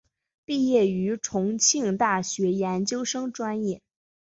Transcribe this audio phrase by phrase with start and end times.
[0.45, 3.83] 毕业于重庆大学研究生专业。